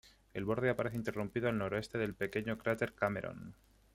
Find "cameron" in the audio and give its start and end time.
2.95-3.53